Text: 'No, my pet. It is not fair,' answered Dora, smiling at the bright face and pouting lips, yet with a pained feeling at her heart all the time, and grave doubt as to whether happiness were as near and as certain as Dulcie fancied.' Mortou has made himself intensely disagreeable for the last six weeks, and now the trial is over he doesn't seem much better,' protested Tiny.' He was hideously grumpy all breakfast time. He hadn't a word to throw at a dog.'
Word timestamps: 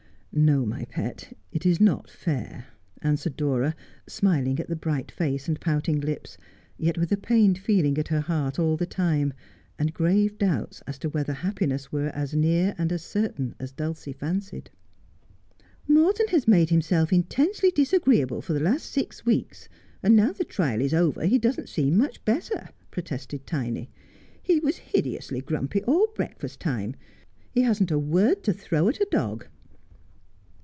'No, 0.51 0.65
my 0.65 0.85
pet. 0.85 1.35
It 1.51 1.65
is 1.65 1.81
not 1.81 2.09
fair,' 2.09 2.67
answered 3.01 3.35
Dora, 3.35 3.75
smiling 4.07 4.61
at 4.61 4.69
the 4.69 4.77
bright 4.77 5.11
face 5.11 5.49
and 5.49 5.59
pouting 5.59 5.99
lips, 5.99 6.37
yet 6.77 6.97
with 6.97 7.11
a 7.11 7.17
pained 7.17 7.57
feeling 7.57 7.97
at 7.97 8.07
her 8.07 8.21
heart 8.21 8.57
all 8.57 8.77
the 8.77 8.85
time, 8.85 9.33
and 9.77 9.93
grave 9.93 10.37
doubt 10.37 10.81
as 10.87 10.97
to 10.99 11.09
whether 11.09 11.33
happiness 11.33 11.91
were 11.91 12.07
as 12.07 12.33
near 12.33 12.75
and 12.77 12.93
as 12.93 13.03
certain 13.03 13.55
as 13.59 13.73
Dulcie 13.73 14.13
fancied.' 14.13 14.69
Mortou 15.89 16.29
has 16.29 16.47
made 16.47 16.69
himself 16.69 17.11
intensely 17.11 17.69
disagreeable 17.69 18.41
for 18.41 18.53
the 18.53 18.61
last 18.61 18.85
six 18.85 19.25
weeks, 19.25 19.67
and 20.01 20.15
now 20.15 20.31
the 20.31 20.45
trial 20.45 20.79
is 20.79 20.93
over 20.93 21.25
he 21.25 21.37
doesn't 21.37 21.67
seem 21.67 21.97
much 21.97 22.23
better,' 22.23 22.69
protested 22.89 23.45
Tiny.' 23.45 23.89
He 24.41 24.61
was 24.61 24.77
hideously 24.77 25.41
grumpy 25.41 25.83
all 25.83 26.07
breakfast 26.15 26.61
time. 26.61 26.95
He 27.51 27.63
hadn't 27.63 27.91
a 27.91 27.99
word 27.99 28.43
to 28.45 28.53
throw 28.53 28.87
at 28.87 29.01
a 29.01 29.07
dog.' 29.11 29.47